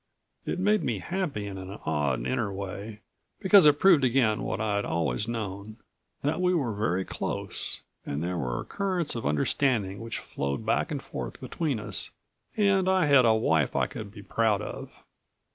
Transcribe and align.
It 0.47 0.57
made 0.57 0.83
me 0.83 0.97
happy 0.97 1.45
in 1.45 1.59
an 1.59 1.77
odd 1.85 2.25
inner 2.25 2.51
way, 2.51 3.01
because 3.39 3.67
it 3.67 3.77
proved 3.79 4.03
again 4.03 4.41
what 4.41 4.59
I'd 4.59 4.83
always 4.83 5.27
known... 5.27 5.77
that 6.23 6.41
we 6.41 6.55
were 6.55 6.73
very 6.73 7.05
close 7.05 7.83
and 8.03 8.23
there 8.23 8.35
were 8.39 8.63
currents 8.65 9.13
of 9.15 9.27
understanding 9.27 9.99
which 9.99 10.17
flowed 10.17 10.65
back 10.65 10.89
and 10.89 11.03
forth 11.03 11.39
between 11.39 11.79
us 11.79 12.09
and 12.57 12.89
I 12.89 13.05
had 13.05 13.25
a 13.25 13.35
wife 13.35 13.75
I 13.75 13.85
could 13.85 14.11
be 14.11 14.23
proud 14.23 14.63
of. 14.63 14.89